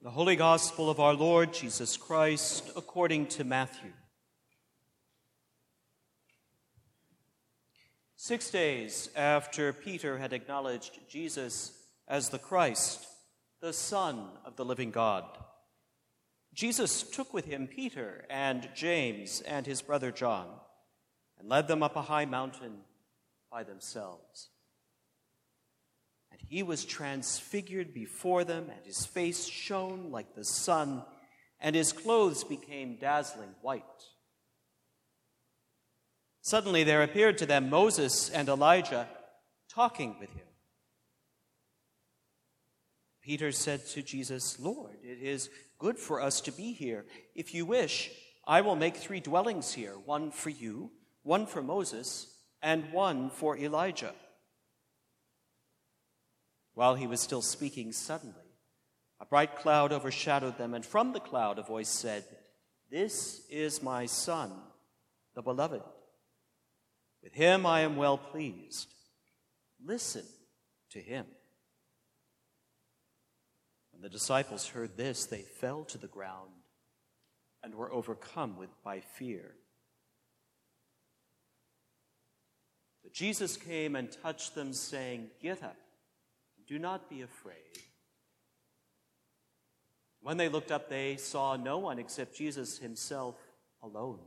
[0.00, 3.90] The Holy Gospel of our Lord Jesus Christ according to Matthew.
[8.14, 11.72] Six days after Peter had acknowledged Jesus
[12.06, 13.04] as the Christ,
[13.60, 15.24] the Son of the living God,
[16.54, 20.46] Jesus took with him Peter and James and his brother John
[21.40, 22.82] and led them up a high mountain
[23.50, 24.50] by themselves.
[26.40, 31.02] And he was transfigured before them, and his face shone like the sun,
[31.60, 33.82] and his clothes became dazzling white.
[36.42, 39.08] Suddenly there appeared to them Moses and Elijah
[39.68, 40.46] talking with him.
[43.22, 47.04] Peter said to Jesus, Lord, it is good for us to be here.
[47.34, 48.10] If you wish,
[48.46, 50.90] I will make three dwellings here one for you,
[51.22, 54.14] one for Moses, and one for Elijah.
[56.78, 58.54] While he was still speaking, suddenly
[59.20, 62.22] a bright cloud overshadowed them, and from the cloud a voice said,
[62.88, 64.52] This is my Son,
[65.34, 65.82] the Beloved.
[67.20, 68.94] With him I am well pleased.
[69.84, 70.22] Listen
[70.90, 71.26] to him.
[73.90, 76.52] When the disciples heard this, they fell to the ground
[77.60, 79.56] and were overcome with, by fear.
[83.02, 85.74] But Jesus came and touched them, saying, Get up
[86.68, 87.56] do not be afraid.
[90.20, 93.36] When they looked up, they saw no one except Jesus himself
[93.82, 94.18] alone.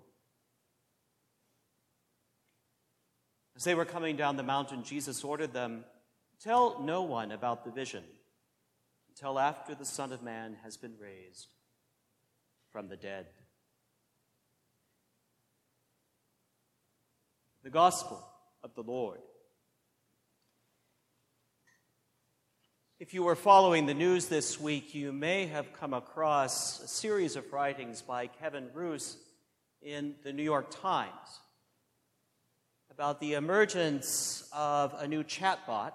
[3.56, 5.84] As they were coming down the mountain, Jesus ordered them,
[6.42, 8.04] Tell no one about the vision
[9.10, 11.54] until after the Son of Man has been raised
[12.72, 13.28] from the dead.
[17.64, 18.26] The Gospel
[18.64, 19.20] of the Lord.
[23.02, 27.36] If you were following the news this week, you may have come across a series
[27.36, 29.18] of writings by Kevin Roose
[29.82, 31.40] in the New York Times
[32.92, 35.94] about the emergence of a new chatbot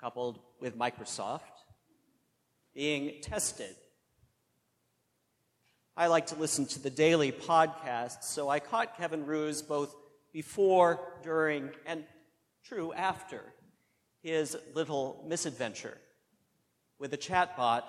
[0.00, 1.42] coupled with Microsoft
[2.74, 3.76] being tested.
[5.96, 9.94] I like to listen to the daily podcast, so I caught Kevin Roose both
[10.32, 12.02] before, during, and
[12.64, 13.53] true after
[14.24, 15.98] his little misadventure
[16.98, 17.84] with a chatbot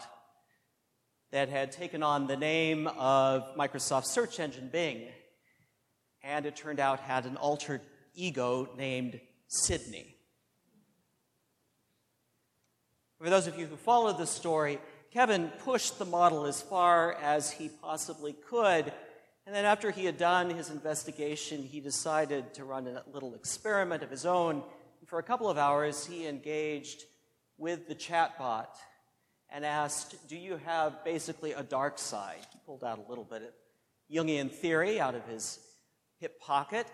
[1.32, 5.08] that had taken on the name of Microsoft search engine Bing,
[6.22, 7.80] and it turned out had an altered
[8.16, 10.14] ego named Sydney.
[13.18, 14.80] For those of you who followed the story,
[15.12, 18.92] Kevin pushed the model as far as he possibly could.
[19.46, 24.04] And then, after he had done his investigation, he decided to run a little experiment
[24.04, 24.64] of his own
[25.08, 27.04] for a couple of hours, he engaged
[27.58, 28.68] with the chatbot
[29.50, 32.46] and asked, Do you have basically a dark side?
[32.52, 33.50] He pulled out a little bit of
[34.12, 35.60] Jungian theory out of his
[36.20, 36.88] hip pocket.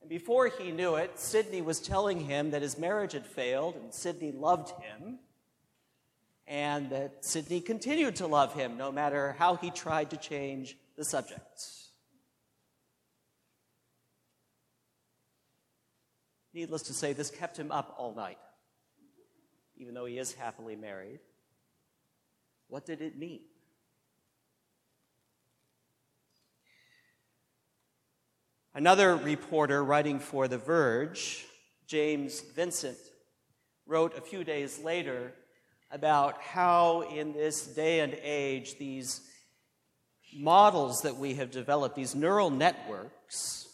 [0.00, 3.92] And before he knew it, Sydney was telling him that his marriage had failed and
[3.94, 5.18] Sydney loved him,
[6.46, 11.04] and that Sydney continued to love him no matter how he tried to change the
[11.04, 11.81] subject.
[16.54, 18.38] Needless to say, this kept him up all night,
[19.76, 21.20] even though he is happily married.
[22.68, 23.40] What did it mean?
[28.74, 31.44] Another reporter writing for The Verge,
[31.86, 32.96] James Vincent,
[33.86, 35.34] wrote a few days later
[35.90, 39.20] about how, in this day and age, these
[40.34, 43.68] models that we have developed, these neural networks,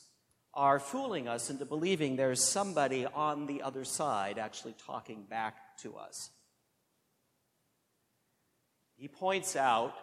[0.59, 5.97] are fooling us into believing there's somebody on the other side actually talking back to
[5.97, 6.31] us.
[8.97, 9.95] He points out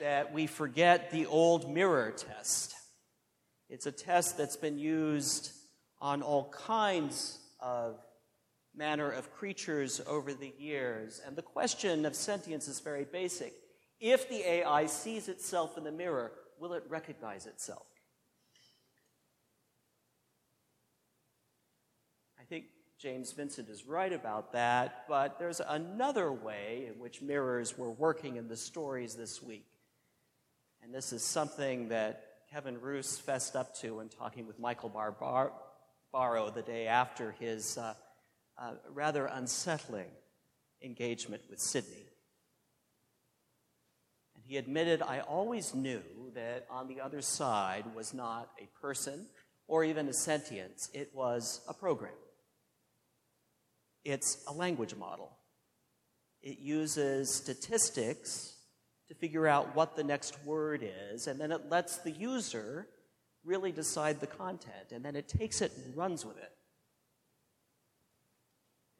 [0.00, 2.74] that we forget the old mirror test.
[3.68, 5.52] It's a test that's been used
[6.00, 8.00] on all kinds of
[8.74, 11.20] manner of creatures over the years.
[11.24, 13.54] And the question of sentience is very basic.
[14.00, 17.86] If the AI sees itself in the mirror, will it recognize itself?
[22.50, 22.64] think
[23.00, 28.36] James Vincent is right about that, but there's another way in which mirrors were working
[28.36, 29.64] in the stories this week.
[30.82, 35.16] And this is something that Kevin Roose fessed up to in talking with Michael Bar-
[36.12, 37.94] Barbaro the day after his uh,
[38.58, 40.10] uh, rather unsettling
[40.82, 42.04] engagement with Sydney.
[44.34, 46.02] And he admitted, I always knew
[46.34, 49.24] that on the other side was not a person
[49.66, 52.12] or even a sentience, it was a program.
[54.04, 55.36] It's a language model.
[56.42, 58.54] it uses statistics
[59.08, 60.82] to figure out what the next word
[61.12, 62.88] is, and then it lets the user
[63.44, 66.52] really decide the content, and then it takes it and runs with it.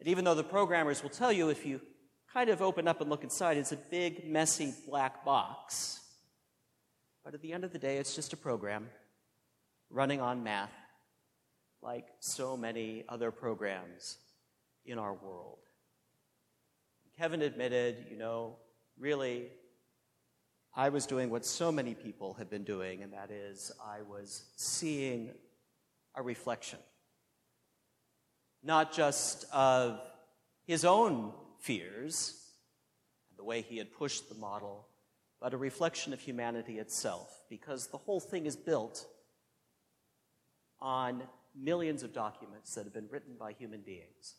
[0.01, 1.81] And even though the programmers will tell you if you
[2.33, 6.01] kind of open up and look inside, it's a big, messy black box.
[7.25, 8.89] But at the end of the day, it's just a program
[9.91, 10.73] running on math,
[11.83, 14.19] like so many other programs
[14.85, 15.59] in our world.
[17.19, 18.57] Kevin admitted, you know,
[18.99, 19.49] really,
[20.75, 24.45] I was doing what so many people have been doing, and that is I was
[24.57, 25.31] seeing
[26.15, 26.79] a reflection
[28.63, 30.01] not just of
[30.67, 32.35] his own fears
[33.31, 34.87] and the way he had pushed the model,
[35.41, 39.07] but a reflection of humanity itself, because the whole thing is built
[40.81, 41.23] on
[41.59, 44.35] millions of documents that have been written by human beings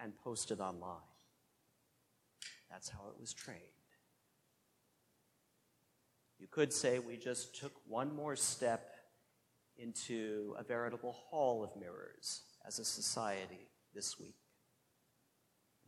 [0.00, 0.98] and posted online.
[2.70, 3.60] That's how it was trained.
[6.38, 8.90] You could say we just took one more step
[9.78, 14.36] into a veritable hall of mirrors as a society this week.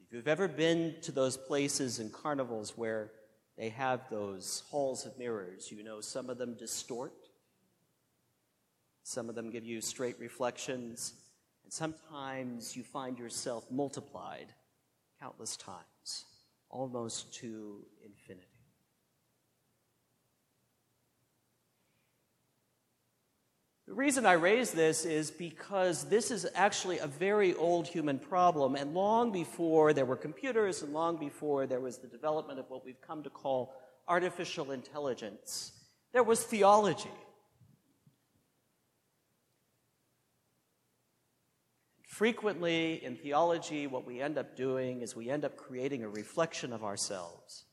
[0.03, 3.11] If you've ever been to those places in carnivals where
[3.59, 7.12] they have those halls of mirrors, you know some of them distort,
[9.02, 11.14] some of them give you straight reflections,
[11.67, 14.47] and sometimes you find yourself multiplied
[15.21, 16.25] countless times,
[16.71, 18.47] almost to infinity.
[23.89, 28.77] The reason I raise this is because this is actually a very old human problem,
[28.77, 32.85] and long before there were computers and long before there was the development of what
[32.85, 33.75] we've come to call
[34.07, 35.73] artificial intelligence,
[36.12, 37.11] there was theology.
[42.17, 46.73] Frequently in theology, what we end up doing is we end up creating a reflection
[46.73, 47.65] of ourselves,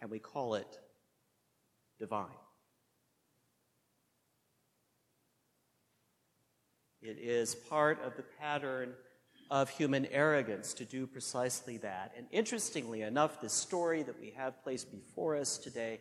[0.00, 0.78] and we call it
[1.98, 2.30] divine.
[7.02, 8.94] It is part of the pattern
[9.50, 12.14] of human arrogance to do precisely that.
[12.16, 16.00] And interestingly enough, this story that we have placed before us today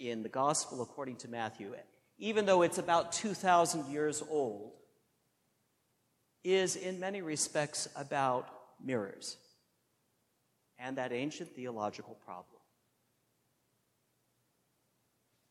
[0.00, 1.76] in the Gospel according to Matthew,
[2.18, 4.72] even though it's about 2,000 years old,
[6.44, 8.48] is in many respects about
[8.82, 9.36] mirrors
[10.78, 12.60] and that ancient theological problem.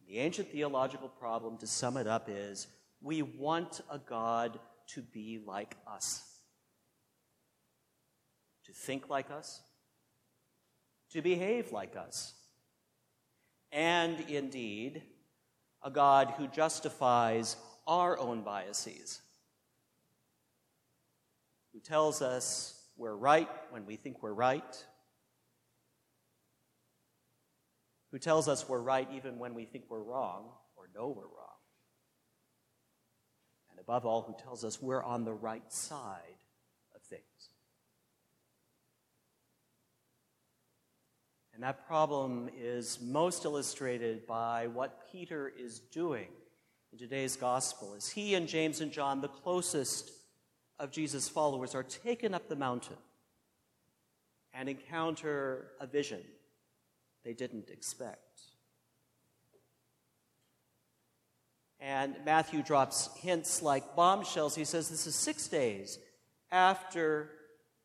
[0.07, 2.67] The ancient theological problem, to sum it up, is
[3.01, 4.57] we want a God
[4.93, 6.23] to be like us,
[8.65, 9.61] to think like us,
[11.11, 12.35] to behave like us,
[13.71, 15.03] and indeed,
[15.83, 19.21] a God who justifies our own biases,
[21.77, 24.83] who tells us we're right when we think we're right,
[28.11, 30.45] who tells us we're right even when we think we're wrong
[30.75, 31.57] or know we're wrong
[33.69, 36.39] and above all, who tells us we're on the right side
[36.95, 37.21] of things.
[41.53, 46.29] And that problem is most illustrated by what Peter is doing
[46.91, 50.16] in today's gospel as he and James and John, the closest
[50.79, 52.97] of Jesus' followers, are taken up the mountain
[54.53, 56.21] and encounter a vision
[57.23, 58.41] they didn't expect.
[61.79, 64.55] And Matthew drops hints like bombshells.
[64.55, 65.99] He says this is six days
[66.51, 67.29] after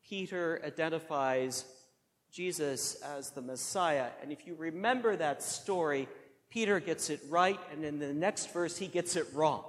[0.09, 1.67] Peter identifies
[2.33, 4.09] Jesus as the Messiah.
[4.23, 6.09] And if you remember that story,
[6.49, 9.65] Peter gets it right, and in the next verse, he gets it wrong.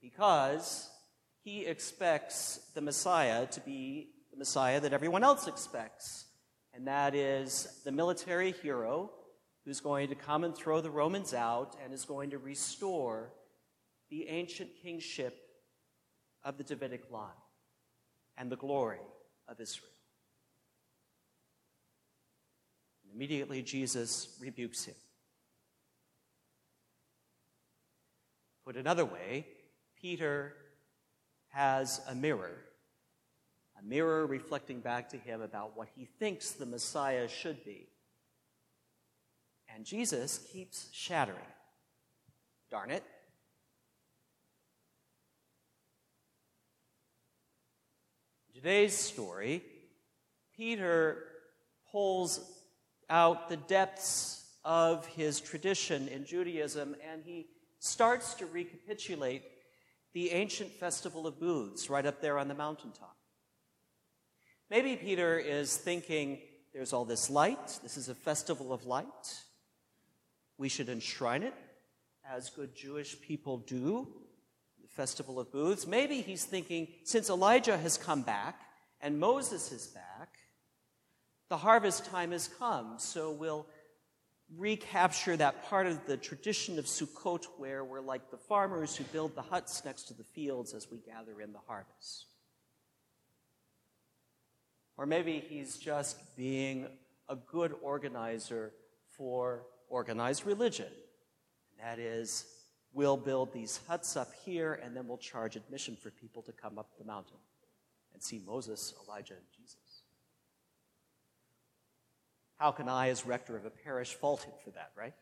[0.00, 0.88] Because
[1.44, 6.26] he expects the Messiah to be the Messiah that everyone else expects,
[6.72, 9.10] and that is the military hero
[9.64, 13.32] who's going to come and throw the Romans out and is going to restore
[14.10, 15.38] the ancient kingship
[16.44, 17.30] of the Davidic line
[18.36, 19.00] and the glory
[19.48, 19.88] of Israel.
[23.04, 24.94] And immediately Jesus rebukes him.
[28.64, 29.46] Put another way,
[30.00, 30.54] Peter
[31.52, 32.64] has a mirror,
[33.78, 37.88] a mirror reflecting back to him about what he thinks the Messiah should be.
[39.74, 41.38] And Jesus keeps shattering.
[42.70, 43.04] Darn it.
[48.54, 49.62] Today's story,
[50.56, 51.24] Peter
[51.90, 52.40] pulls
[53.10, 57.48] out the depths of his tradition in Judaism and he
[57.80, 59.42] starts to recapitulate
[60.12, 63.16] the ancient festival of booths right up there on the mountaintop.
[64.70, 66.38] Maybe Peter is thinking
[66.72, 69.06] there's all this light, this is a festival of light.
[70.58, 71.54] We should enshrine it
[72.30, 74.08] as good Jewish people do,
[74.80, 75.86] the Festival of Booths.
[75.86, 78.60] Maybe he's thinking since Elijah has come back
[79.00, 80.38] and Moses is back,
[81.48, 83.66] the harvest time has come, so we'll
[84.56, 89.34] recapture that part of the tradition of Sukkot where we're like the farmers who build
[89.34, 92.26] the huts next to the fields as we gather in the harvest.
[94.96, 96.86] Or maybe he's just being
[97.28, 98.72] a good organizer
[99.16, 100.90] for organized religion.
[101.80, 102.46] That is,
[102.92, 106.78] we'll build these huts up here and then we'll charge admission for people to come
[106.78, 107.38] up the mountain
[108.12, 109.81] and see Moses, Elijah, and Jesus.
[112.62, 115.14] How can I, as rector of a parish, fault him for that, right?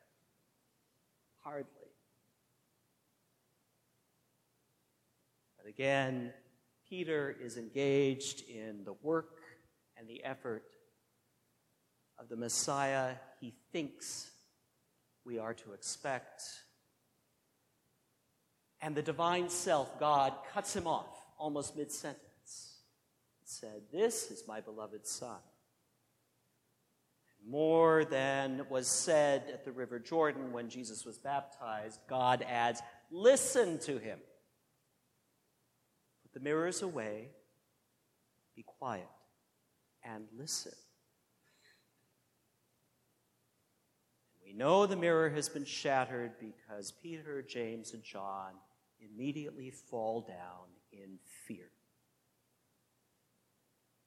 [1.39, 1.65] Hardly.
[5.57, 6.35] But again,
[6.87, 9.39] Peter is engaged in the work
[9.97, 10.67] and the effort
[12.19, 14.31] of the Messiah he thinks
[15.25, 16.43] we are to expect.
[18.83, 22.21] And the divine self, God, cuts him off almost mid sentence.
[23.41, 25.39] and Said, This is my beloved Son.
[27.47, 33.79] More than was said at the River Jordan when Jesus was baptized, God adds, Listen
[33.81, 34.19] to him.
[36.23, 37.31] Put the mirrors away,
[38.55, 39.09] be quiet,
[40.05, 40.73] and listen.
[44.45, 48.53] We know the mirror has been shattered because Peter, James, and John
[49.01, 51.71] immediately fall down in fear,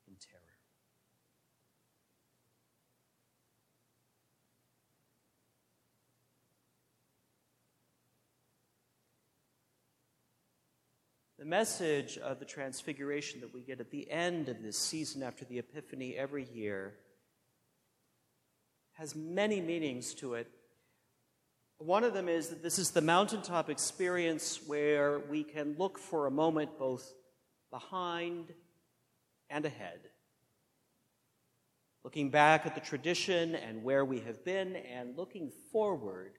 [0.08, 0.44] in terror.
[11.44, 15.44] The message of the Transfiguration that we get at the end of this season after
[15.44, 16.94] the Epiphany every year
[18.94, 20.48] has many meanings to it.
[21.80, 26.28] One of them is that this is the mountaintop experience where we can look for
[26.28, 27.12] a moment both
[27.70, 28.54] behind
[29.50, 30.00] and ahead.
[32.06, 36.36] Looking back at the tradition and where we have been, and looking forward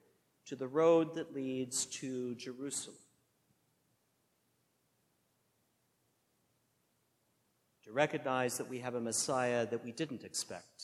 [0.47, 2.97] to the road that leads to Jerusalem.
[7.95, 10.83] Recognize that we have a Messiah that we didn't expect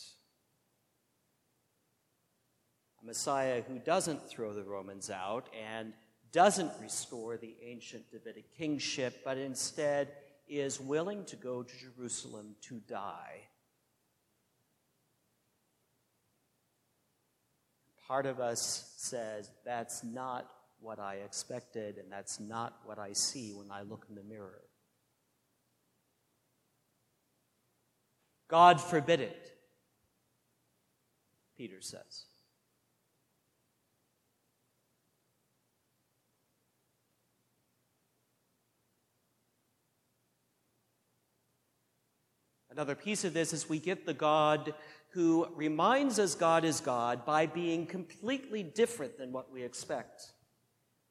[3.02, 5.92] a Messiah who doesn't throw the Romans out and
[6.32, 10.10] doesn't restore the ancient Davidic kingship, but instead
[10.48, 13.42] is willing to go to Jerusalem to die.
[18.08, 20.50] Part of us says, That's not
[20.80, 24.62] what I expected, and that's not what I see when I look in the mirror.
[28.52, 29.54] God forbid it,
[31.58, 32.26] Peter says.
[42.70, 44.74] Another piece of this is we get the God
[45.12, 50.34] who reminds us God is God by being completely different than what we expect.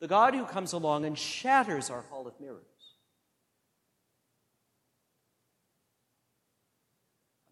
[0.00, 2.69] The God who comes along and shatters our hall of mirrors.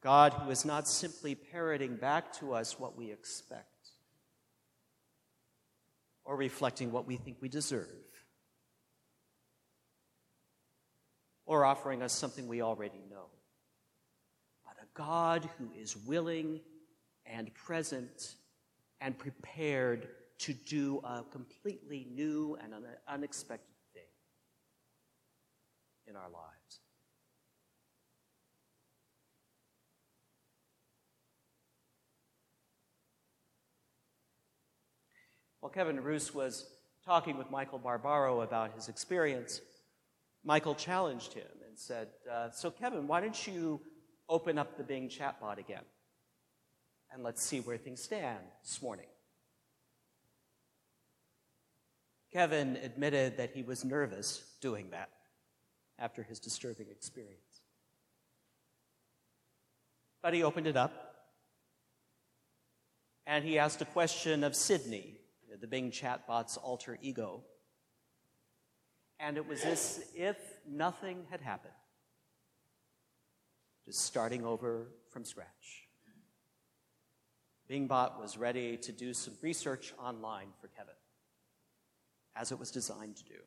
[0.01, 3.67] God who is not simply parroting back to us what we expect
[6.25, 7.89] or reflecting what we think we deserve
[11.47, 13.27] or offering us something we already know.
[14.65, 16.61] But a God who is willing
[17.25, 18.35] and present
[19.01, 20.09] and prepared
[20.41, 22.75] to do a completely new and
[23.09, 24.03] unexpected thing
[26.07, 26.58] in our lives.
[35.61, 36.67] While Kevin Roose was
[37.05, 39.61] talking with Michael Barbaro about his experience,
[40.45, 43.81] Michael challenged him and said, uh, So, Kevin, why don't you
[44.29, 45.83] open up the Bing chatbot again.
[47.13, 49.07] And let's see where things stand this morning.
[52.33, 55.09] Kevin admitted that he was nervous doing that
[55.99, 57.63] after his disturbing experience.
[60.23, 60.93] But he opened it up
[63.27, 65.18] and he asked a question of Sydney,
[65.61, 67.43] the Bing chatbot's alter ego.
[69.21, 70.37] And it was as if
[70.67, 71.75] nothing had happened
[73.89, 75.89] just starting over from scratch.
[77.71, 80.93] BingBot was ready to do some research online for Kevin,
[82.37, 83.41] as it was designed to do.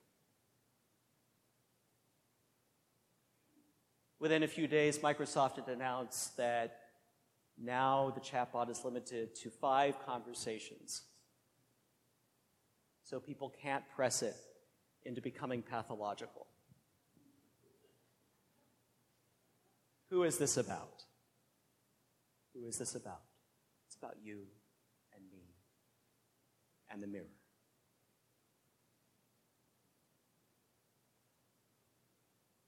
[4.20, 6.78] Within a few days, Microsoft had announced that
[7.56, 11.04] now the chatbot is limited to five conversations.
[13.12, 14.38] So people can't press it
[15.04, 16.48] into becoming pathological.
[20.10, 21.04] Who is this about?
[22.54, 23.20] Who is this about?
[23.86, 24.44] It's about you
[25.14, 25.44] and me
[26.90, 27.26] and the mirror.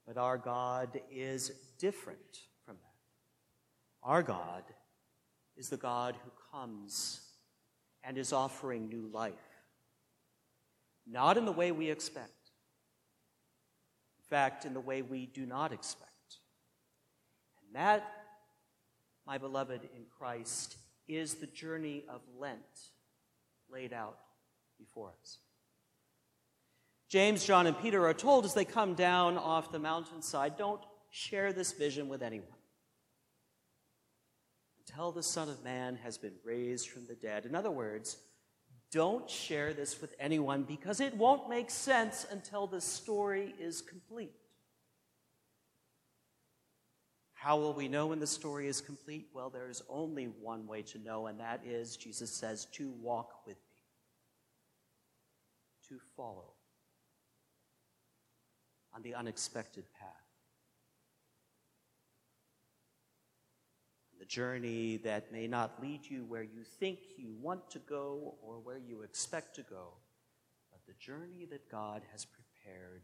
[0.06, 2.18] But our God is different
[2.66, 4.06] from that.
[4.06, 4.64] Our God
[5.56, 7.22] is the God who comes
[8.02, 9.53] and is offering new life.
[11.06, 12.30] Not in the way we expect.
[14.18, 16.10] In fact, in the way we do not expect.
[17.58, 18.10] And that,
[19.26, 22.60] my beloved in Christ, is the journey of Lent
[23.70, 24.18] laid out
[24.78, 25.38] before us.
[27.08, 31.52] James, John, and Peter are told as they come down off the mountainside don't share
[31.52, 32.48] this vision with anyone
[34.94, 37.46] until the Son of Man has been raised from the dead.
[37.46, 38.16] In other words,
[38.94, 44.30] don't share this with anyone because it won't make sense until the story is complete.
[47.32, 49.26] How will we know when the story is complete?
[49.34, 53.56] Well, there's only one way to know, and that is, Jesus says, to walk with
[53.56, 53.78] me,
[55.88, 56.52] to follow
[58.94, 60.23] on the unexpected path.
[64.24, 68.54] The journey that may not lead you where you think you want to go or
[68.54, 69.88] where you expect to go,
[70.72, 73.02] but the journey that God has prepared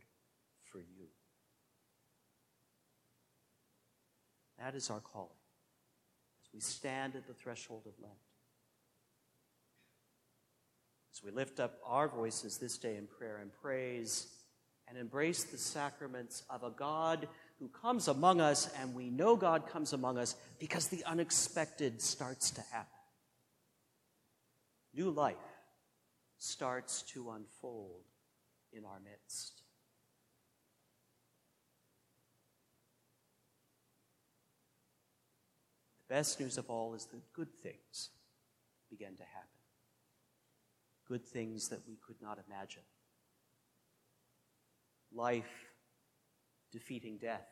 [0.65, 1.09] for you.
[4.59, 5.29] That is our calling
[6.41, 8.15] as we stand at the threshold of Lent.
[11.15, 14.27] As we lift up our voices this day in prayer and praise
[14.89, 17.29] and embrace the sacraments of a God
[17.61, 22.51] who comes among us, and we know God comes among us because the unexpected starts
[22.53, 22.89] to happen.
[24.95, 25.37] New life
[26.39, 28.03] starts to unfold
[28.73, 29.63] in our midst.
[36.09, 38.09] The best news of all is that good things
[38.89, 39.49] begin to happen.
[41.07, 42.83] Good things that we could not imagine
[45.13, 45.70] life
[46.73, 47.49] defeating death,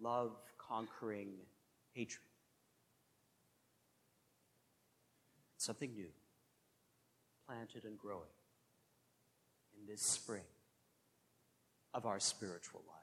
[0.00, 1.32] love conquering
[1.92, 2.22] hatred.
[5.56, 6.08] Something new,
[7.46, 8.22] planted and growing
[9.78, 10.42] in this spring
[11.94, 13.02] of our spiritual life.